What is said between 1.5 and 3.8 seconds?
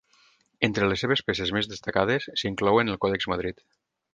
més destacades s'inclouen el Còdex Madrid.